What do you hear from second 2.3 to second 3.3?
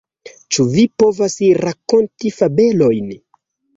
fabelojn?